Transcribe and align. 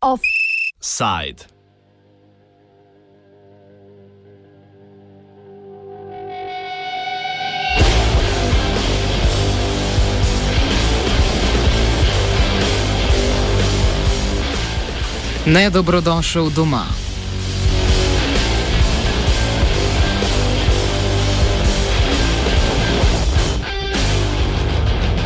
Offside. 0.00 1.44
Nedobrodošel 15.46 16.50
doma. 16.50 17.09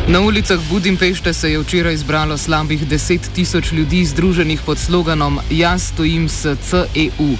Na 0.07 0.21
ulicah 0.21 0.59
Budimpešte 0.69 1.33
se 1.33 1.51
je 1.51 1.59
včeraj 1.59 1.97
zbralo 1.97 2.37
slabih 2.37 2.87
10 2.87 3.19
tisoč 3.35 3.71
ljudi 3.71 4.05
združenih 4.05 4.61
pod 4.65 4.77
sloganom 4.77 5.39
Jaz 5.49 5.83
stojim 5.83 6.29
s 6.29 6.45
CEU. 6.61 7.33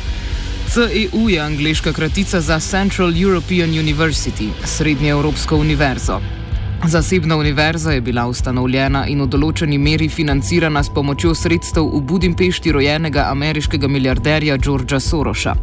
CEU 0.74 1.30
je 1.30 1.40
angliška 1.40 1.94
kratica 1.94 2.42
za 2.42 2.60
Central 2.60 3.14
European 3.22 3.70
University, 3.70 4.50
Srednje 4.64 5.10
Evropsko 5.10 5.56
univerzo. 5.58 6.20
Zasebna 6.86 7.38
univerza 7.38 7.92
je 7.92 8.02
bila 8.02 8.28
ustanovljena 8.28 9.08
in 9.08 9.22
v 9.22 9.28
določeni 9.28 9.78
meri 9.78 10.10
financirana 10.10 10.84
s 10.84 10.90
pomočjo 10.90 11.36
sredstev 11.36 11.86
v 11.86 12.02
Budimpešti 12.02 12.72
rojenega 12.72 13.28
ameriškega 13.32 13.88
milijarderja 13.88 14.58
Georgea 14.58 15.00
Soroša. 15.00 15.56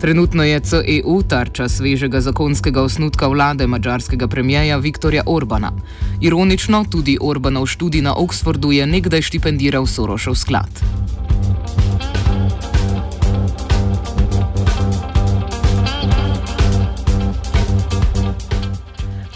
Trenutno 0.00 0.44
je 0.44 0.60
CEU 0.60 1.22
tarča 1.28 1.68
svežega 1.68 2.20
zakonskega 2.20 2.82
osnutka 2.82 3.26
vlade 3.28 3.66
mađarskega 3.66 4.28
premijeja 4.28 4.76
Viktorja 4.76 5.22
Orbana. 5.26 5.72
Ironično, 6.20 6.84
tudi 6.90 7.18
Orbanov 7.20 7.66
študij 7.66 8.02
na 8.02 8.14
Oxfordu 8.14 8.72
je 8.72 8.86
nekdaj 8.86 9.22
štipendiral 9.22 9.86
Sorošov 9.86 10.34
sklad. 10.34 10.80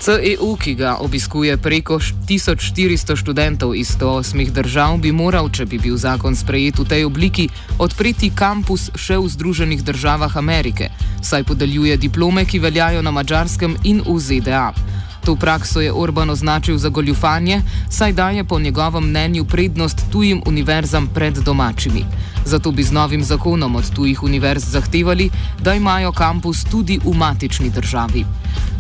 CEU, 0.04 0.56
ki 0.60 0.74
ga 0.76 0.98
obiskuje 1.00 1.56
preko 1.56 1.96
1400 1.96 3.16
študentov 3.16 3.72
iz 3.72 3.96
108 3.96 4.50
držav, 4.52 4.98
bi 5.00 5.12
moral, 5.16 5.48
če 5.48 5.64
bi 5.64 5.78
bil 5.80 5.96
zakon 5.96 6.36
sprejet 6.36 6.76
v 6.76 6.84
tej 6.84 7.06
obliki, 7.08 7.46
odpreti 7.80 8.28
kampus 8.28 8.90
še 8.92 9.16
v 9.16 9.32
Združenih 9.32 9.80
državah 9.80 10.36
Amerike, 10.36 10.90
saj 11.24 11.48
podeljuje 11.48 11.96
diplome, 11.96 12.44
ki 12.44 12.60
veljajo 12.60 13.00
na 13.00 13.16
mačarskem 13.16 13.80
in 13.88 14.04
v 14.04 14.18
ZDA. 14.20 14.76
To 15.24 15.40
prakso 15.40 15.80
je 15.80 15.88
Orban 15.88 16.28
označil 16.28 16.76
za 16.76 16.92
goljufanje, 16.92 17.62
saj 17.88 18.12
daje 18.12 18.44
po 18.44 18.60
njegovem 18.60 19.08
mnenju 19.08 19.48
prednost 19.48 20.04
tujim 20.12 20.44
univerzam 20.44 21.08
pred 21.08 21.40
domačimi. 21.40 22.04
Zato 22.44 22.72
bi 22.72 22.82
z 22.82 22.92
novim 22.92 23.24
zakonom 23.24 23.76
od 23.76 23.90
tujih 23.90 24.22
univerz 24.22 24.64
zahtevali, 24.70 25.30
da 25.60 25.74
imajo 25.74 26.12
kampus 26.12 26.64
tudi 26.64 27.00
v 27.04 27.14
matični 27.16 27.70
državi. 27.70 28.24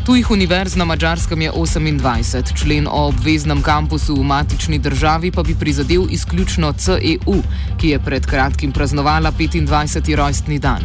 Tujih 0.06 0.30
univerz 0.30 0.76
na 0.76 0.84
mačarskem 0.84 1.42
je 1.42 1.52
28, 1.52 2.54
člen 2.62 2.86
o 2.86 3.06
obveznem 3.08 3.62
kampusu 3.62 4.14
v 4.14 4.22
matični 4.22 4.78
državi 4.78 5.30
pa 5.30 5.42
bi 5.42 5.54
prizadel 5.54 6.06
izključno 6.10 6.72
CEU, 6.72 7.40
ki 7.80 7.88
je 7.88 7.98
pred 7.98 8.26
kratkim 8.26 8.72
praznovala 8.72 9.32
25. 9.32 10.16
rojstni 10.16 10.58
dan. 10.58 10.82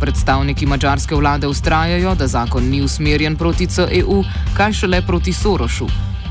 Predstavniki 0.00 0.66
mačarske 0.66 1.14
vlade 1.14 1.46
ustrajajo, 1.46 2.14
da 2.14 2.26
zakon 2.26 2.70
ni 2.70 2.82
usmerjen 2.82 3.36
proti 3.36 3.66
CEU, 3.66 4.24
kaj 4.56 4.72
šele 4.72 5.02
proti 5.06 5.32
Sorošu. 5.32 5.86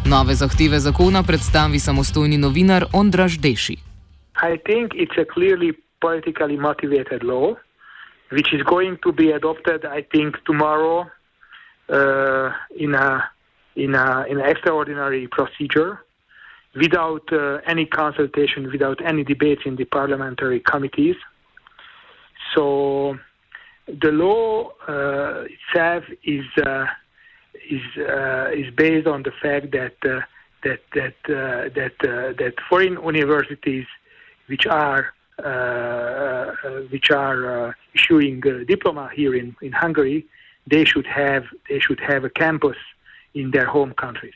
Nove 0.06 0.36
zahteve 0.36 0.80
zakona 0.80 1.23
predstavi 1.23 1.80
samostojni 1.80 2.38
novinar 2.38 2.85
Ondraž 2.94 3.38
Deši. 3.38 3.91
Mislim, 4.44 4.59
think 4.66 4.94
it's 4.96 5.18
a 5.18 5.25
clearly 5.25 5.74
politically 6.00 6.57
motivated 6.57 7.24
law, 7.24 7.56
ki 8.29 8.63
bo 8.63 8.78
adoptiran, 8.79 10.06
mislim, 10.13 10.34
tomorrow. 10.46 11.09
uh, 11.91 12.52
in 12.78 12.96
a 12.96 13.29
in 13.75 13.96
a 13.96 14.25
in 14.29 14.40
an 14.40 14.46
extraordinary 14.46 15.28
procedure 15.28 16.03
without 16.75 17.31
uh, 17.34 17.59
any 17.68 17.85
consultation, 17.85 18.72
without 18.72 19.06
any 19.06 19.24
debates 19.24 19.63
in 19.66 19.75
the 19.75 19.85
parliamentary 19.85 20.62
committees. 20.62 21.16
So 22.56 23.18
the 23.88 24.12
law 24.12 24.72
uh, 24.88 25.46
itself 25.56 26.06
is 26.23 26.46
uh, 26.66 26.85
is 27.69 27.81
uh, 27.97 28.50
is 28.53 28.73
based 28.75 29.08
on 29.08 29.23
the 29.23 29.31
fact 29.41 29.72
that 29.72 29.96
uh, 30.06 30.22
that 30.63 30.79
that 30.94 31.16
that 31.28 32.35
that 32.38 32.53
foreign 32.69 32.97
universities 33.03 33.85
which 34.51 34.66
are 34.67 35.01
which 36.94 37.09
are 37.23 37.75
issuing 37.97 38.35
diploma 38.73 39.06
here 39.19 39.34
in, 39.41 39.47
in 39.62 39.72
Hungary 39.72 40.19
they 40.67 40.85
should 40.85 41.07
have 41.07 41.45
they 41.69 41.79
should 41.79 42.00
have 42.00 42.23
a 42.23 42.29
campus 42.29 42.78
in 43.34 43.51
their 43.51 43.66
home 43.66 43.94
countries, 43.94 44.34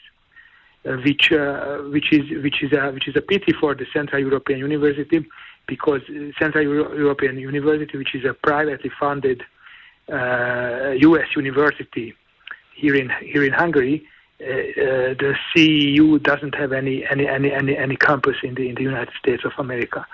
uh, 0.85 0.93
which 1.05 1.31
uh, 1.31 1.77
which 1.95 2.11
is 2.11 2.25
which 2.43 2.63
is 2.63 2.71
a 2.73 2.91
which 2.91 3.07
is 3.07 3.15
a 3.15 3.21
pity 3.21 3.53
for 3.53 3.75
the 3.75 3.85
Central 3.93 4.21
European 4.21 4.59
University 4.59 5.25
because 5.67 6.01
Central 6.39 6.63
Euro- 6.63 6.95
European 6.95 7.37
University, 7.37 7.97
which 7.97 8.15
is 8.15 8.23
a 8.25 8.33
privately 8.33 8.91
funded 8.99 9.43
uh, 10.11 10.91
U.S. 10.97 11.27
university 11.35 12.13
here 12.75 12.95
in 12.95 13.09
here 13.21 13.43
in 13.43 13.53
Hungary, 13.53 13.95
uh, 13.97 14.01
uh, 14.01 14.14
the 14.39 15.35
CEU 15.55 16.21
doesn't 16.21 16.55
have 16.55 16.73
any 16.73 17.05
any, 17.09 17.27
any 17.27 17.51
any 17.51 17.77
any 17.77 17.95
campus 17.95 18.37
in 18.43 18.55
the 18.55 18.69
in 18.69 18.75
the 18.75 18.83
United 18.83 19.13
States 19.17 19.43
of 19.45 19.53
America. 19.57 20.05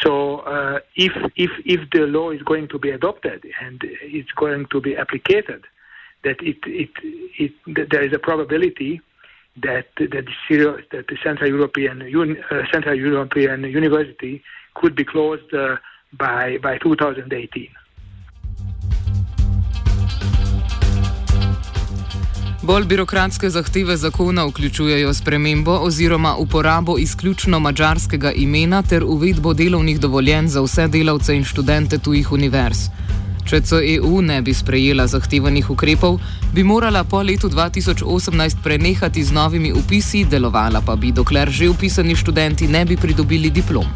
So 0.00 0.38
uh, 0.40 0.80
if 0.96 1.12
if 1.36 1.50
if 1.64 1.90
the 1.90 2.06
law 2.06 2.30
is 2.30 2.42
going 2.42 2.68
to 2.68 2.78
be 2.78 2.90
adopted 2.90 3.44
and 3.60 3.80
it's 4.02 4.30
going 4.32 4.66
to 4.66 4.80
be 4.80 4.94
applied, 4.94 5.62
that 6.24 6.40
it 6.40 6.58
it, 6.66 6.90
it 7.38 7.52
that 7.76 7.90
there 7.90 8.04
is 8.04 8.12
a 8.12 8.18
probability 8.18 9.00
that 9.56 9.86
that 9.98 10.26
the, 10.48 10.82
that 10.90 11.06
the 11.08 11.16
Central 11.22 11.48
European 11.48 12.02
uh, 12.50 12.62
Central 12.72 12.94
European 12.94 13.64
University 13.64 14.42
could 14.74 14.94
be 14.94 15.04
closed 15.04 15.52
uh, 15.54 15.76
by 16.12 16.58
by 16.58 16.78
2018. 16.78 17.68
Bolj 22.62 22.84
birokratske 22.84 23.50
zahteve 23.50 23.96
zakona 23.96 24.44
vključujejo 24.46 25.14
spremembo 25.14 25.72
oziroma 25.72 26.36
uporabo 26.36 26.98
izključno 26.98 27.60
mačarskega 27.60 28.32
imena 28.32 28.82
ter 28.82 29.04
uvedbo 29.04 29.54
delovnih 29.54 30.00
dovoljenj 30.00 30.46
za 30.46 30.60
vse 30.60 30.86
delavce 30.88 31.36
in 31.36 31.44
študente 31.44 31.98
tujih 31.98 32.32
univerz. 32.32 32.78
Če 33.44 33.60
CEU 33.60 34.22
ne 34.22 34.42
bi 34.42 34.54
sprejela 34.54 35.06
zahtevanih 35.06 35.70
ukrepov, 35.70 36.20
bi 36.54 36.62
morala 36.62 37.04
po 37.04 37.22
letu 37.22 37.48
2018 37.48 38.62
prenehati 38.62 39.24
z 39.24 39.32
novimi 39.32 39.72
upisi, 39.72 40.24
delovala 40.24 40.80
pa 40.86 40.96
bi, 40.96 41.12
dokler 41.12 41.50
že 41.50 41.68
upisani 41.68 42.16
študenti 42.16 42.68
ne 42.68 42.84
bi 42.84 42.96
pridobili 42.96 43.50
diplom. 43.50 43.86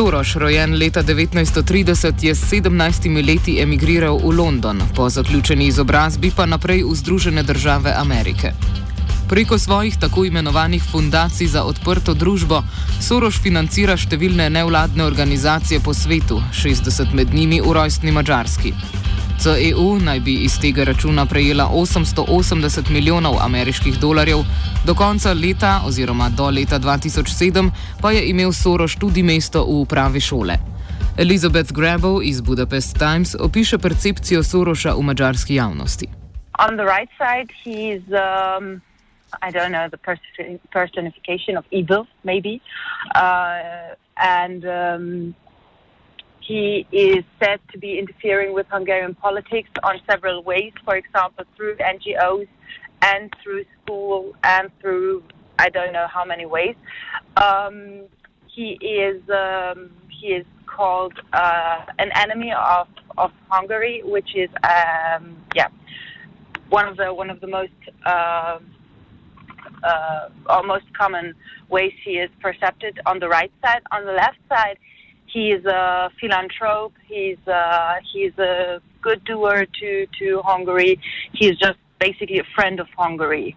Soroš, 0.00 0.34
rojen 0.34 0.78
leta 0.78 1.02
1930, 1.02 2.24
je 2.24 2.34
s 2.34 2.50
17 2.50 3.26
leti 3.26 3.60
emigriral 3.60 4.16
v 4.16 4.32
London, 4.32 4.80
po 4.96 5.10
zaključeni 5.10 5.66
izobrazbi 5.66 6.32
pa 6.36 6.46
naprej 6.46 6.84
v 6.88 6.94
Združene 6.94 7.42
države 7.42 7.92
Amerike. 7.96 8.52
Preko 9.28 9.58
svojih 9.58 9.98
tako 10.00 10.24
imenovanih 10.24 10.82
fundacij 10.90 11.46
za 11.46 11.64
odprto 11.64 12.14
družbo 12.14 12.62
Soroš 13.00 13.42
financira 13.44 13.96
številne 13.96 14.48
nevladne 14.50 15.04
organizacije 15.04 15.84
po 15.84 15.92
svetu, 15.92 16.40
60 16.52 17.12
med 17.12 17.34
njimi 17.34 17.60
v 17.60 17.68
rojstni 17.72 18.12
Mačarski. 18.12 18.72
CEU 19.40 19.98
naj 20.04 20.20
bi 20.20 20.34
iz 20.44 20.58
tega 20.60 20.84
računa 20.84 21.26
prejela 21.26 21.64
880 21.72 22.90
milijonov 22.90 23.34
ameriških 23.40 23.98
dolarjev, 24.00 24.38
do 24.86 24.94
konca 24.94 25.32
leta 25.32 25.80
oziroma 25.86 26.28
do 26.28 26.50
leta 26.50 26.78
2007 26.78 27.70
pa 28.02 28.10
je 28.10 28.28
imel 28.28 28.52
Soros 28.52 28.96
tudi 28.96 29.22
mesto 29.22 29.64
v 29.64 29.80
upravi 29.80 30.20
šole. 30.20 30.56
Elizabeth 31.18 31.72
Grabo 31.72 32.20
iz 32.22 32.40
Budapest 32.40 32.98
Times 32.98 33.34
opiše 33.40 33.78
percepcijo 33.78 34.42
Soroša 34.42 34.92
v 34.94 35.02
mačarski 35.02 35.54
javnosti. 35.54 36.06
On 36.68 36.76
the 36.76 36.84
right 36.84 37.10
side, 37.16 37.48
he's, 37.64 38.02
um, 38.12 38.82
I 39.42 39.50
don't 39.52 39.72
know, 39.72 39.88
the 39.88 40.00
personification 40.72 41.56
of 41.56 41.64
evil, 41.70 42.06
maybe. 42.24 42.60
Uh, 43.14 43.94
and 44.16 44.64
um, 44.64 45.34
He 46.40 46.86
is 46.90 47.24
said 47.42 47.60
to 47.72 47.78
be 47.78 47.98
interfering 47.98 48.54
with 48.54 48.66
Hungarian 48.70 49.14
politics 49.14 49.70
on 49.82 50.00
several 50.08 50.42
ways, 50.42 50.72
for 50.84 50.96
example, 50.96 51.44
through 51.56 51.76
NGOs 51.76 52.48
and 53.02 53.32
through 53.42 53.64
school 53.82 54.34
and 54.42 54.70
through 54.80 55.22
I 55.58 55.68
don't 55.68 55.92
know 55.92 56.06
how 56.08 56.24
many 56.24 56.46
ways. 56.46 56.74
Um, 57.36 58.06
he 58.46 58.78
is 58.80 59.22
um, 59.28 59.90
he 60.08 60.28
is 60.28 60.46
called 60.66 61.12
uh, 61.32 61.84
an 61.98 62.10
enemy 62.14 62.52
of, 62.52 62.88
of 63.18 63.30
Hungary, 63.48 64.02
which 64.04 64.34
is 64.34 64.48
um, 64.64 65.36
yeah 65.54 65.68
one 66.70 66.88
of 66.88 66.96
the 66.96 67.12
one 67.12 67.30
of 67.30 67.40
the 67.40 67.46
most 67.46 67.72
uh, 68.06 68.58
uh, 69.82 70.28
or 70.48 70.62
most 70.62 70.86
common 70.96 71.34
ways 71.68 71.92
he 72.04 72.12
is 72.12 72.30
perceived 72.40 73.00
on 73.06 73.18
the 73.18 73.28
right 73.28 73.52
side. 73.62 73.82
On 73.92 74.04
the 74.04 74.12
left 74.12 74.38
side, 74.48 74.78
he 75.32 75.52
is 75.52 75.64
a 75.64 76.10
philanthrope. 76.20 76.94
He's 77.06 77.38
uh, 77.46 77.94
he's 78.12 78.36
a 78.38 78.80
good 79.02 79.24
doer 79.24 79.66
to 79.80 80.06
to 80.18 80.42
Hungary. 80.42 81.00
He's 81.32 81.56
just 81.56 81.78
basically 81.98 82.38
a 82.38 82.48
friend 82.54 82.80
of 82.80 82.88
Hungary, 82.96 83.56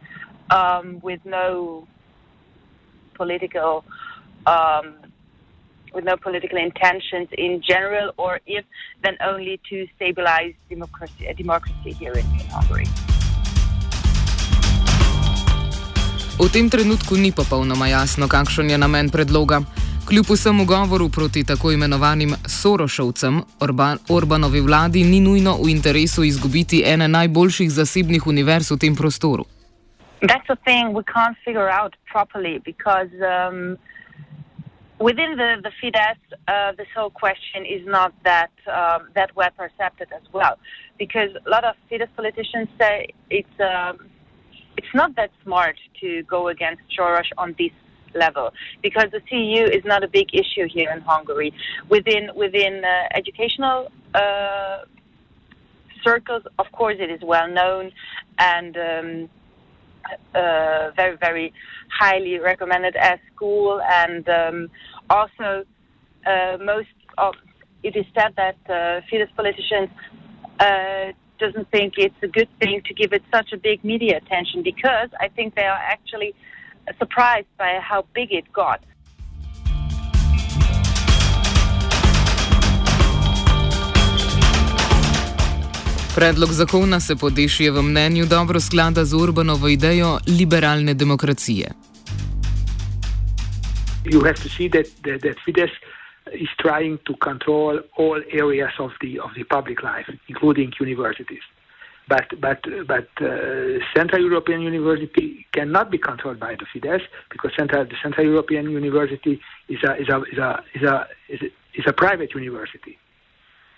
um, 0.49 0.99
with 1.01 1.21
no 1.25 1.87
political. 3.13 3.83
Um, 4.45 4.95
with 5.93 6.05
no 6.05 6.17
political 6.17 6.57
intentions 6.57 7.29
in 7.37 7.61
general, 7.61 8.11
or 8.17 8.39
if 8.47 8.65
then 9.03 9.15
only 9.21 9.61
to 9.69 9.87
stabilize 9.95 10.55
democracy, 10.67 11.31
democracy 11.37 11.91
here 11.91 12.13
in, 12.13 12.25
in 12.41 12.47
Hungary. 12.49 12.89
V 16.33 16.49
tem 16.49 16.65
trenutku 16.69 17.15
ni 17.15 17.31
popolnoma 17.31 17.87
jasno, 17.93 18.27
kakšen 18.27 18.73
je 18.73 18.77
namen 18.77 19.13
predloga. 19.13 19.61
Kljub 20.07 20.25
vsemu 20.29 20.65
govoru 20.65 21.09
proti 21.09 21.43
tako 21.43 21.71
imenovanim 21.71 22.31
Sorošovcem, 22.47 23.41
Orban, 23.59 23.97
Orbanovi 24.09 24.61
vladi 24.61 25.03
ni 25.03 25.19
nujno 25.19 25.51
v 25.63 25.69
interesu 25.69 26.23
izgubiti 26.23 26.83
ene 26.85 27.07
najboljših 27.07 27.69
zasebnih 27.71 28.27
univerz 28.27 28.71
v 28.71 28.77
tem 28.83 28.95
prostoru. 28.95 29.45
That's 30.21 30.47
the 30.53 30.59
thing 30.67 30.83
we 30.99 31.03
can't 31.15 31.37
figure 31.45 31.69
out 31.79 31.93
properly 32.13 32.55
because 32.71 33.11
um, 33.35 33.77
within 35.07 35.31
the, 35.41 35.49
the 35.65 35.73
Fidesz, 35.79 36.21
uh, 36.33 36.71
this 36.79 36.91
whole 36.95 37.13
question 37.23 37.61
is 37.75 37.83
not 37.97 38.11
that 38.29 38.53
um, 38.67 39.01
that 39.17 39.29
well 39.39 39.53
perceived 39.61 40.11
as 40.19 40.25
well. 40.37 40.55
Because 41.03 41.31
a 41.47 41.49
lot 41.55 41.63
of 41.69 41.73
Fidesz 41.89 42.13
politicians 42.19 42.67
say 42.81 42.95
it's 43.29 43.57
um, 43.73 43.95
it's 44.79 44.93
not 44.93 45.15
that 45.15 45.31
smart 45.43 45.77
to 46.01 46.09
go 46.23 46.41
against 46.47 46.83
Soros 46.95 47.29
on 47.37 47.55
this 47.57 47.75
level 48.15 48.51
because 48.81 49.07
the 49.11 49.21
CEU 49.31 49.69
is 49.75 49.83
not 49.85 50.03
a 50.03 50.07
big 50.07 50.27
issue 50.33 50.67
here 50.67 50.91
in 50.91 51.01
Hungary. 51.01 51.53
Within 51.89 52.29
within 52.35 52.83
uh, 52.83 53.07
educational 53.15 53.91
uh, 54.13 54.79
circles, 56.03 56.43
of 56.59 56.65
course, 56.71 56.97
it 56.99 57.09
is 57.09 57.21
well 57.23 57.47
known 57.47 57.91
and 58.39 58.77
um, 58.77 59.29
uh, 60.35 60.91
very 60.95 61.17
very 61.17 61.53
highly 61.99 62.39
recommended 62.39 62.95
as 62.95 63.19
school, 63.33 63.81
and 63.81 64.27
um, 64.29 64.69
also 65.09 65.63
uh, 66.25 66.57
most 66.61 66.87
of 67.17 67.33
it 67.83 67.95
is 67.95 68.05
said 68.15 68.33
that 68.37 68.57
uh, 68.69 69.01
Fidesz 69.11 69.33
politicians 69.35 69.89
uh, 70.59 71.11
doesn't 71.39 71.69
think 71.71 71.95
it's 71.97 72.15
a 72.21 72.27
good 72.27 72.47
thing 72.59 72.81
to 72.85 72.93
give 72.93 73.11
it 73.13 73.21
such 73.33 73.51
a 73.53 73.57
big 73.57 73.83
media 73.83 74.17
attention 74.17 74.63
because 74.63 75.09
I 75.19 75.27
think 75.27 75.55
they 75.55 75.63
are 75.63 75.81
actually 75.95 76.33
surprised 76.99 77.51
by 77.57 77.79
how 77.89 78.01
big 78.13 78.31
it 78.31 78.45
got. 78.53 78.79
Predlog 86.15 86.49
zakona 86.49 86.99
se 86.99 87.15
po 87.15 87.29
Dešijevem 87.29 87.85
mnenju 87.85 88.25
dobro 88.25 88.59
sklada 88.59 89.05
z 89.05 89.13
Urbanovo 89.13 89.67
idejo 89.67 90.19
liberalne 90.39 90.93
demokracije. 90.93 91.71
You 94.05 94.21
have 94.23 94.33
to 94.33 94.49
see 94.49 94.69
that, 94.69 94.85
that, 95.03 95.21
that 95.21 95.37
Fidesz 95.45 95.71
is 96.33 96.49
trying 96.57 96.97
to 97.07 97.13
control 97.15 97.79
all 97.97 98.19
areas 98.43 98.73
of 98.79 98.91
the 99.01 99.19
of 99.19 99.31
the 99.35 99.43
public 99.55 99.79
life, 99.83 100.07
including 100.27 100.71
universities. 100.79 101.43
But 102.07 102.39
but 102.39 102.61
but 102.85 103.07
uh, 103.21 103.79
Central 103.95 104.21
European 104.21 104.61
University 104.61 105.45
cannot 105.53 105.89
be 105.89 105.97
controlled 105.97 106.39
by 106.39 106.55
the 106.55 106.65
Fidesz 106.65 107.01
because 107.29 107.51
Central 107.57 107.85
the 107.85 107.95
Central 108.01 108.27
European 108.27 108.69
University 108.69 109.39
is 109.69 109.79
a 109.83 109.95
is 109.95 110.09
a 110.09 110.21
is 110.31 110.37
a 110.37 110.63
is 110.75 110.83
a 110.83 111.07
is 111.29 111.41
a, 111.41 111.45
is 111.79 111.85
a 111.87 111.93
private 111.93 112.33
university. 112.35 112.97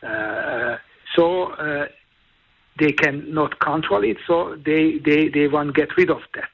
Uh, 0.01 0.77
so 1.15 1.53
uh, 1.53 1.87
they 2.79 2.91
cannot 2.91 3.59
control 3.59 4.03
it. 4.03 4.17
So 4.25 4.57
they 4.65 4.97
they 4.97 5.29
they 5.29 5.47
want 5.47 5.67
to 5.69 5.73
get 5.73 5.95
rid 5.95 6.09
of 6.09 6.21
that. 6.33 6.49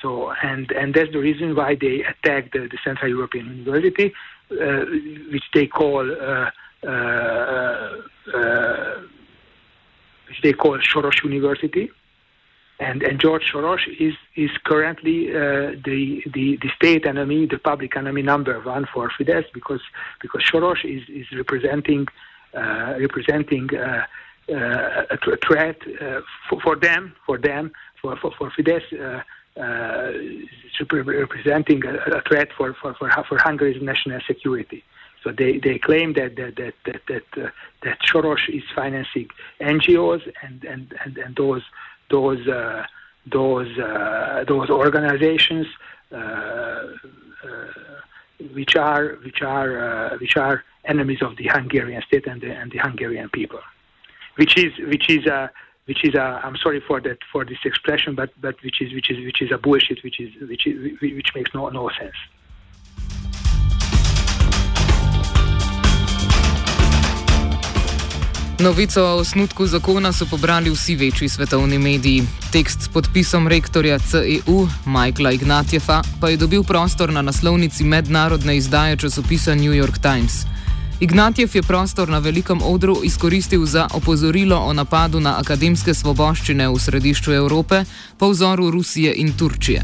So 0.00 0.32
and 0.42 0.70
and 0.72 0.94
that's 0.94 1.12
the 1.12 1.18
reason 1.18 1.54
why 1.54 1.74
they 1.74 2.04
attacked 2.04 2.52
the, 2.52 2.68
the 2.70 2.78
Central 2.84 3.10
European 3.10 3.46
University 3.58 4.12
uh, 4.50 4.84
which 5.32 5.42
they 5.54 5.66
call 5.66 6.08
uh, 6.08 6.50
uh, 6.86 7.90
which 10.28 10.35
they 10.46 10.52
call 10.52 10.78
Soros 10.78 11.18
University. 11.24 11.90
And, 12.78 13.02
and 13.02 13.18
George 13.18 13.44
Soros 13.52 13.82
is, 13.98 14.14
is 14.36 14.50
currently 14.64 15.30
uh, 15.30 15.40
the, 15.88 16.22
the, 16.36 16.46
the 16.62 16.70
state 16.78 17.04
enemy, 17.06 17.46
the 17.46 17.58
public 17.58 17.96
enemy 17.96 18.22
number 18.22 18.60
one 18.60 18.86
for 18.92 19.10
Fidesz 19.18 19.46
because, 19.52 19.80
because 20.22 20.42
Soros 20.50 20.80
is, 20.84 21.02
is 21.08 21.26
representing, 21.42 22.06
uh, 22.54 22.94
representing 23.06 23.66
uh, 23.74 24.04
a, 24.50 25.36
threat 25.46 25.78
for, 26.48 26.60
for, 26.60 26.76
them, 26.76 27.14
for 27.26 27.38
them, 27.38 27.72
for, 28.00 28.14
for, 28.20 28.30
for 28.38 28.52
Fidesz 28.56 28.86
uh, 28.94 30.12
representing 30.92 31.80
a, 31.86 31.94
a, 32.18 32.22
threat 32.28 32.48
for, 32.56 32.74
for, 32.80 32.94
for, 32.98 33.10
for 33.28 33.38
Hungary's 33.38 33.82
national 33.82 34.20
security. 34.26 34.84
So 35.26 35.32
they, 35.32 35.58
they 35.58 35.76
claim 35.76 36.12
that 36.12 36.36
that 36.36 36.54
that 36.54 36.74
that 36.84 37.00
that, 37.08 37.44
uh, 37.44 37.50
that 37.82 37.98
Soros 38.08 38.48
is 38.48 38.62
financing 38.76 39.26
NGOs 39.60 40.22
and 40.40 40.64
and 40.64 40.94
and, 41.04 41.18
and 41.18 41.34
those 41.34 41.62
those 42.12 42.46
uh, 42.46 42.84
those 43.26 43.76
uh, 43.76 44.44
those 44.46 44.70
organizations 44.70 45.66
uh, 46.12 46.16
uh, 46.16 46.86
which 48.52 48.76
are 48.76 49.18
which 49.24 49.42
are 49.42 50.16
which 50.20 50.36
are 50.36 50.62
enemies 50.84 51.22
of 51.22 51.36
the 51.38 51.48
Hungarian 51.52 52.02
state 52.02 52.28
and 52.28 52.40
the 52.40 52.52
and 52.52 52.70
the 52.70 52.78
Hungarian 52.78 53.28
people, 53.28 53.62
which 54.36 54.56
is 54.56 54.72
which 54.78 55.10
is 55.10 55.26
a 55.26 55.50
which 55.86 56.04
is 56.04 56.14
a 56.14 56.40
I'm 56.44 56.56
sorry 56.56 56.80
for 56.86 57.00
that 57.00 57.18
for 57.32 57.44
this 57.44 57.58
expression, 57.64 58.14
but 58.14 58.30
but 58.40 58.62
which 58.62 58.80
is 58.80 58.94
which 58.94 59.10
is 59.10 59.18
which 59.26 59.42
is 59.42 59.50
a 59.50 59.58
bullshit, 59.58 60.04
which 60.04 60.20
is 60.20 60.30
which 60.48 60.68
is 60.68 61.00
which 61.00 61.34
makes 61.34 61.52
no 61.52 61.68
no 61.70 61.90
sense. 61.98 62.14
Novico 68.58 69.02
o 69.02 69.16
osnutku 69.16 69.66
zakona 69.66 70.12
so 70.12 70.26
pobrali 70.26 70.70
vsi 70.70 70.96
večji 70.96 71.28
svetovni 71.28 71.78
mediji. 71.78 72.22
Tekst 72.52 72.82
s 72.82 72.88
podpisom 72.88 73.48
rektorja 73.48 73.98
CEU 73.98 74.68
Michaela 74.86 75.32
Ignatjeva 75.32 76.02
pa 76.20 76.28
je 76.28 76.36
dobil 76.36 76.62
prostor 76.62 77.12
na 77.12 77.22
naslovnici 77.22 77.84
mednarodne 77.84 78.56
izdaje 78.56 78.96
časopisa 78.96 79.54
New 79.54 79.72
York 79.72 79.98
Times. 79.98 80.32
Ignatjev 81.00 81.50
je 81.54 81.62
prostor 81.62 82.08
na 82.08 82.18
velikem 82.18 82.62
odru 82.62 82.96
izkoristil 83.04 83.66
za 83.66 83.88
opozorilo 83.94 84.56
o 84.56 84.72
napadu 84.72 85.20
na 85.20 85.38
akademske 85.38 85.94
svoboščine 85.94 86.68
v 86.68 86.78
središču 86.78 87.32
Evrope 87.32 87.84
po 88.18 88.30
vzoru 88.30 88.70
Rusije 88.70 89.14
in 89.14 89.32
Turčije. 89.32 89.82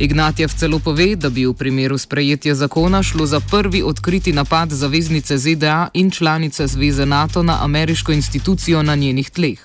Ignatjev 0.00 0.48
celo 0.48 0.78
pove, 0.78 1.16
da 1.16 1.28
bi 1.30 1.46
v 1.46 1.52
primeru 1.54 1.98
sprejetja 1.98 2.54
zakona 2.54 3.02
šlo 3.02 3.26
za 3.26 3.40
prvi 3.40 3.82
odkriti 3.82 4.32
napad 4.32 4.70
zaveznice 4.70 5.38
ZDA 5.38 5.88
in 5.94 6.10
članice 6.10 6.66
Zveze 6.66 7.06
NATO 7.06 7.42
na 7.42 7.58
ameriško 7.64 8.12
institucijo 8.12 8.82
na 8.82 8.94
njenih 8.94 9.30
tleh. 9.30 9.58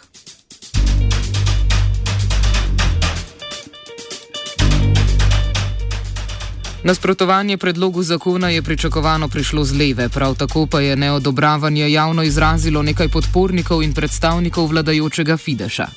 Nasprotovanje 6.84 7.58
predlogu 7.58 8.04
zakona 8.04 8.50
je 8.50 8.62
pričakovano 8.62 9.27
prišlo 9.27 9.63
z 9.63 9.77
leve, 9.80 10.10
prav 10.10 10.36
tako 10.36 10.68
pa 10.72 10.80
je 10.80 10.96
neodobravanje 10.96 11.92
javno 11.92 12.24
izrazilo 12.24 12.82
nekaj 12.82 13.08
podpornikov 13.08 13.84
in 13.84 13.94
predstavnikov 13.94 14.68
vladajočega 14.68 15.38
Fideša. 15.38 15.88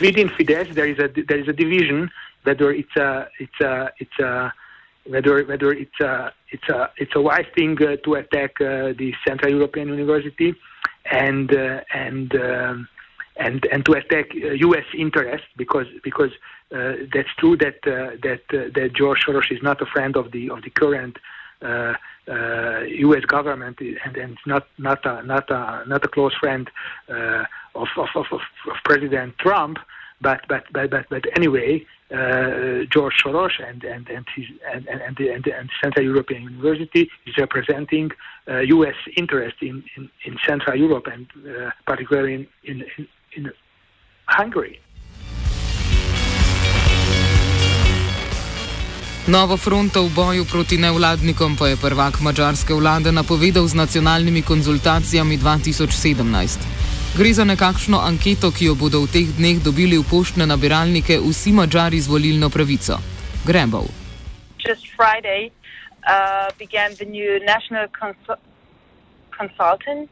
Within 0.00 0.28
Fidesz, 0.36 0.68
there 0.74 0.90
is 0.92 0.98
a 0.98 1.08
there 1.08 1.40
is 1.40 1.48
a 1.48 1.52
division 1.52 2.08
whether 2.48 2.72
it's 2.72 2.96
a 2.96 3.28
it's 3.38 3.60
a 3.60 3.92
it's 3.98 4.18
a 4.18 4.52
whether 5.12 5.34
whether 5.50 5.70
it's 5.72 6.00
a 6.00 6.32
it's 6.50 6.68
a 6.68 6.90
it's 6.96 7.14
a 7.14 7.22
wise 7.28 7.48
thing 7.56 7.76
uh, 7.82 7.96
to 8.04 8.14
attack 8.22 8.52
uh, 8.60 8.92
the 9.02 9.12
Central 9.26 9.52
European 9.52 9.88
University 9.88 10.54
and 11.10 11.48
uh, 11.54 11.80
and 12.04 12.34
um, 12.36 12.88
and 13.36 13.66
and 13.72 13.84
to 13.86 13.92
attack 13.92 14.26
U.S. 14.68 14.88
Uh, 14.94 15.04
interests 15.06 15.48
because 15.56 15.88
because 16.02 16.32
uh, 16.74 16.92
that's 17.12 17.32
true 17.38 17.56
that 17.64 17.78
uh, 17.86 18.16
that 18.26 18.42
that 18.76 18.90
George 18.98 19.20
Soros 19.24 19.50
is 19.56 19.62
not 19.62 19.80
a 19.86 19.86
friend 19.94 20.16
of 20.16 20.32
the 20.32 20.50
of 20.50 20.62
the 20.62 20.70
current 20.70 21.16
U.S. 23.06 23.24
government 23.36 23.76
and, 24.04 24.16
and 24.16 24.38
not 24.46 24.64
not 24.78 25.04
a, 25.04 25.22
not 25.22 25.46
a 25.50 25.84
not 25.86 26.02
a 26.04 26.08
close 26.08 26.34
friend 26.42 26.70
of, 27.08 27.88
of, 27.96 28.08
of, 28.14 28.26
of 28.72 28.76
President 28.84 29.36
Trump. 29.38 29.76
But 30.20 30.40
but 30.48 30.64
but 30.72 30.90
but, 30.90 31.04
but 31.08 31.24
anyway, 31.36 31.86
uh, 32.10 32.84
George 32.92 33.14
Soros 33.22 33.52
and 33.68 33.84
and 33.84 34.08
and, 34.08 34.26
his, 34.34 34.46
and, 34.72 34.86
and, 34.88 35.16
the, 35.16 35.28
and, 35.30 35.44
the, 35.44 35.52
and 35.52 35.68
Central 35.82 36.04
European 36.04 36.42
University 36.42 37.10
is 37.26 37.36
representing 37.36 38.10
uh, 38.48 38.60
U.S. 38.76 38.96
interest 39.16 39.56
in, 39.60 39.84
in, 39.96 40.10
in, 40.24 40.38
Central 40.46 40.76
Europe 40.76 41.06
and 41.06 41.26
uh, 41.36 41.70
particularly 41.86 42.48
in, 42.64 42.84
in, 42.96 43.08
in 43.36 43.52
Hungary. 44.26 44.80
Novo 49.28 49.60
fronto 49.60 50.08
v 50.08 50.14
boju 50.16 50.44
proti 50.48 50.80
nevladnikom 50.80 51.60
pa 51.60 51.68
je 51.68 51.76
prvak 51.76 52.24
mačarske 52.24 52.72
vlade 52.72 53.12
napovedal 53.12 53.68
z 53.68 53.76
nacionalnimi 53.76 54.40
konzultacijami 54.40 55.36
2017. 55.36 56.77
Gre 57.16 57.32
za 57.32 57.44
nekakšno 57.44 57.98
anketo, 57.98 58.52
ki 58.52 58.68
jo 58.68 58.74
bodo 58.76 59.00
v 59.00 59.08
teh 59.08 59.28
dneh 59.32 59.58
dobili 59.64 59.96
v 59.96 60.04
poštne 60.04 60.44
nabiralnike 60.44 61.16
vsi 61.16 61.56
mačari 61.56 61.96
z 61.96 62.06
volilno 62.06 62.52
pravico. 62.52 63.00
Grembov. 63.48 63.88
Just 64.60 64.92
Friday 64.92 65.48
uh, 66.04 66.52
began 66.60 66.92
the 67.00 67.08
new 67.08 67.40
national 67.48 67.88
consul 67.96 68.36
consultant, 69.32 70.10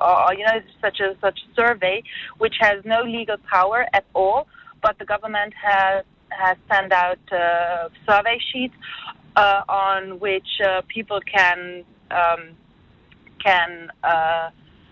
or 0.00 0.32
you 0.32 0.44
know, 0.48 0.58
such 0.80 0.98
a 1.04 1.12
such 1.20 1.38
survey, 1.52 2.02
which 2.38 2.56
has 2.58 2.80
no 2.88 3.04
legal 3.04 3.36
power 3.44 3.84
at 3.92 4.08
all, 4.16 4.48
but 4.80 4.96
the 4.96 5.04
government 5.04 5.52
has 5.52 6.08
has 6.32 6.56
sent 6.72 6.90
out 6.90 7.20
uh, 7.30 7.92
survey 8.08 8.38
sheets 8.48 8.74
uh, 9.36 9.62
on 9.68 10.18
which 10.24 10.50
uh, 10.64 10.80
people 10.88 11.20
can 11.20 11.84
um, 12.10 12.56
can. 13.44 13.92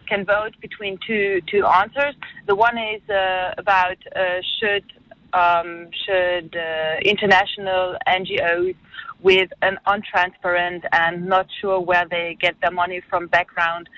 Can 0.08 0.24
vote 0.24 0.54
between 0.60 0.98
two 1.06 1.40
two 1.50 1.64
answers. 1.66 2.14
The 2.46 2.54
one 2.54 2.78
is 2.78 3.02
uh, 3.10 3.54
about 3.58 3.98
uh, 4.16 4.40
should 4.58 4.84
um, 5.32 5.88
should 6.04 6.56
uh, 6.56 6.96
international 7.04 7.96
NGOs 8.06 8.74
with 9.20 9.50
an 9.62 9.78
untransparent 9.86 10.84
and 10.92 11.26
not 11.26 11.46
sure 11.60 11.80
where 11.80 12.06
they 12.08 12.36
get 12.40 12.54
their 12.60 12.70
money 12.70 13.02
from 13.10 13.26
background 13.26 13.88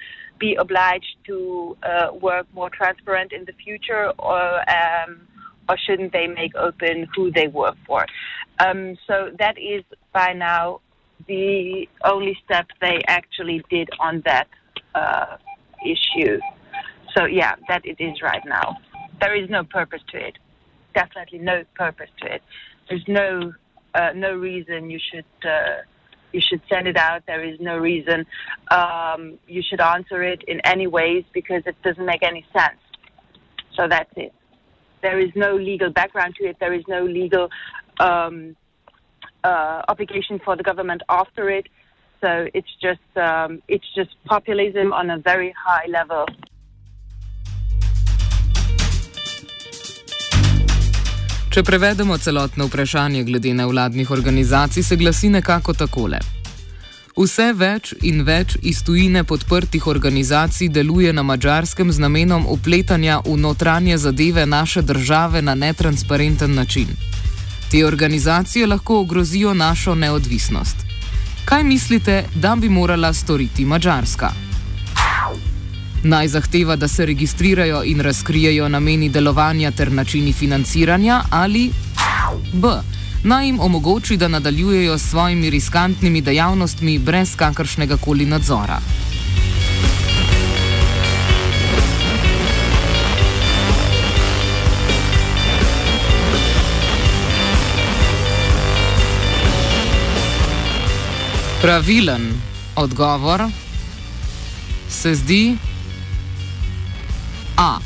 be 0.40 0.56
obliged 0.56 1.16
to 1.26 1.76
uh, 1.82 2.08
work 2.14 2.46
more 2.54 2.70
transparent 2.70 3.32
in 3.32 3.44
the 3.44 3.52
future, 3.52 4.10
or 4.18 4.70
um, 4.70 5.20
or 5.68 5.76
shouldn't 5.86 6.12
they 6.12 6.26
make 6.26 6.54
open 6.56 7.06
who 7.14 7.30
they 7.30 7.46
work 7.46 7.76
for? 7.86 8.04
Um, 8.58 8.96
so 9.06 9.30
that 9.38 9.56
is 9.58 9.84
by 10.12 10.32
now 10.32 10.80
the 11.28 11.88
only 12.04 12.36
step 12.44 12.66
they 12.80 13.00
actually 13.06 13.62
did 13.70 13.88
on 14.00 14.22
that 14.24 14.48
uh, 14.94 15.36
issue. 15.84 16.38
So 17.16 17.24
yeah, 17.24 17.56
that 17.68 17.84
it 17.84 17.96
is 17.98 18.22
right 18.22 18.42
now. 18.46 18.76
There 19.20 19.34
is 19.34 19.50
no 19.50 19.64
purpose 19.64 20.02
to 20.12 20.18
it. 20.18 20.38
Definitely 20.94 21.40
no 21.40 21.64
purpose 21.74 22.10
to 22.20 22.34
it. 22.34 22.42
There's 22.88 23.04
no 23.06 23.52
uh, 23.94 24.12
no 24.14 24.34
reason 24.34 24.90
you 24.90 24.98
should 24.98 25.24
uh, 25.44 25.82
you 26.32 26.40
should 26.40 26.62
send 26.68 26.86
it 26.86 26.96
out. 26.96 27.22
There 27.26 27.44
is 27.44 27.58
no 27.60 27.78
reason 27.78 28.26
um, 28.70 29.38
you 29.46 29.62
should 29.68 29.80
answer 29.80 30.22
it 30.22 30.42
in 30.46 30.60
any 30.64 30.86
ways 30.86 31.24
because 31.32 31.62
it 31.66 31.76
doesn't 31.82 32.04
make 32.04 32.22
any 32.22 32.44
sense. 32.52 32.80
So 33.76 33.88
that's 33.88 34.10
it. 34.16 34.32
There 35.02 35.18
is 35.18 35.30
no 35.34 35.54
legal 35.56 35.90
background 35.90 36.34
to 36.40 36.46
it. 36.46 36.56
There 36.60 36.74
is 36.74 36.84
no 36.88 37.04
legal 37.04 37.48
um, 37.98 38.56
uh, 39.42 39.82
obligation 39.88 40.40
for 40.44 40.56
the 40.56 40.62
government 40.62 41.02
after 41.08 41.48
it. 41.50 41.66
So 42.20 42.46
it's 42.54 42.74
just 42.82 43.10
um, 43.16 43.62
it's 43.68 43.88
just 43.96 44.10
populism 44.24 44.92
on 44.92 45.10
a 45.10 45.18
very 45.18 45.54
high 45.66 45.88
level. 45.88 46.26
Če 51.50 51.62
prevedemo 51.62 52.18
celotno 52.18 52.66
vprašanje 52.68 53.24
glede 53.24 53.54
nevladnih 53.54 54.10
organizacij, 54.10 54.82
se 54.82 54.96
glasi 54.96 55.28
nekako 55.28 55.72
takole. 55.74 56.20
Vse 57.16 57.48
več 57.52 57.94
in 58.06 58.22
več 58.22 58.54
iz 58.62 58.84
tujine 58.86 59.24
podprtih 59.24 59.86
organizacij 59.86 60.68
deluje 60.68 61.12
na 61.12 61.22
mačarskem 61.22 61.90
z 61.92 61.98
namenom 62.04 62.46
upletanja 62.46 63.18
v 63.24 63.34
notranje 63.36 63.98
zadeve 63.98 64.46
naše 64.46 64.82
države 64.82 65.42
na 65.42 65.54
netransparenten 65.54 66.54
način. 66.54 66.94
Te 67.70 67.82
organizacije 67.86 68.66
lahko 68.66 69.00
ogrozijo 69.00 69.54
našo 69.54 69.94
neodvisnost. 69.94 70.89
Kaj 71.50 71.64
mislite, 71.64 72.24
da 72.34 72.56
bi 72.56 72.68
morala 72.68 73.12
storiti 73.12 73.64
Mačarska? 73.64 74.28
Naj 76.04 76.28
zahteva, 76.28 76.76
da 76.76 76.88
se 76.88 77.06
registrirajo 77.06 77.82
in 77.84 78.00
razkrijejo 78.00 78.68
nameni 78.68 79.08
delovanja 79.08 79.70
ter 79.70 79.92
načini 79.92 80.32
financiranja, 80.32 81.22
ali 81.30 81.70
B. 82.52 82.68
Naj 83.24 83.46
jim 83.46 83.60
omogoči, 83.60 84.16
da 84.16 84.28
nadaljujejo 84.28 84.98
s 84.98 85.10
svojimi 85.10 85.50
riskantnimi 85.50 86.20
dejavnostmi 86.20 86.98
brez 86.98 87.36
kakršnega 87.36 87.96
koli 87.96 88.26
nadzora. 88.26 88.78
Pravilen 101.62 102.40
odgovor 102.76 103.42
se 104.88 105.14
zdi 105.14 105.56
A. 107.56 107.78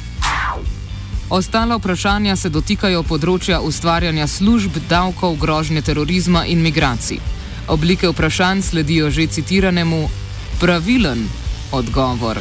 Ostala 1.30 1.74
vprašanja 1.76 2.36
se 2.36 2.52
dotikajo 2.54 3.02
področja 3.02 3.58
ustvarjanja 3.58 4.28
služb, 4.30 4.78
davkov, 4.86 5.34
grožnje 5.42 5.82
terorizma 5.82 6.44
in 6.46 6.62
migracij. 6.62 7.18
Oblike 7.66 8.12
vprašanj 8.12 8.62
sledijo 8.62 9.10
že 9.10 9.26
citiranemu 9.26 10.06
pravilen 10.62 11.26
odgovor, 11.74 12.38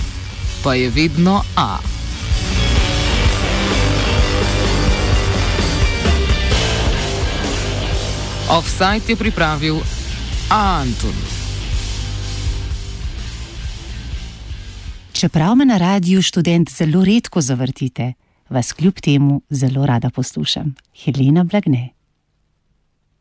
pa 0.61 0.77
je 0.77 0.93
vedno 0.93 1.41
A. 1.57 1.79
Offside 8.53 9.09
je 9.09 9.17
pripravil 9.17 9.81
Anton. 10.53 11.13
Čeprav 15.13 15.55
me 15.55 15.65
na 15.65 15.77
radiju 15.77 16.21
študent 16.21 16.69
zelo 16.71 17.03
redko 17.03 17.41
zavrtite, 17.41 18.13
vas 18.49 18.73
kljub 18.73 18.93
temu 18.93 19.41
zelo 19.49 19.85
rada 19.85 20.09
poslušam. 20.09 20.75
Helena 21.03 21.43
Blagne. 21.43 21.89